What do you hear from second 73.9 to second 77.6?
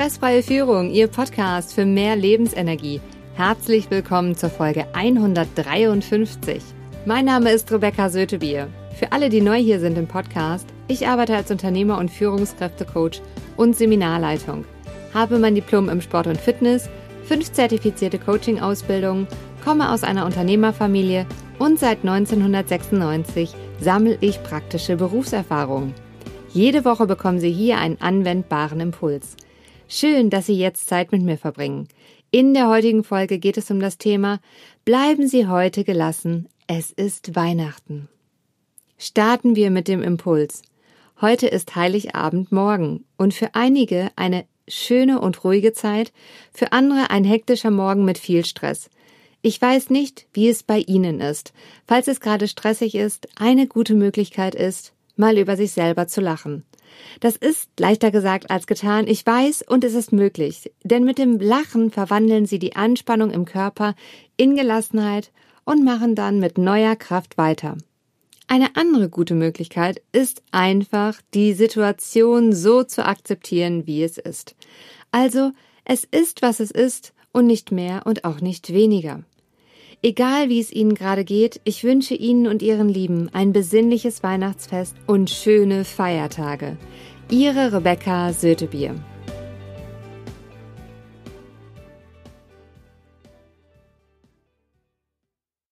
es ist. Also, es ist, was es ist und